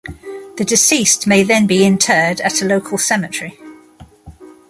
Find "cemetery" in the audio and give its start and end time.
2.97-3.59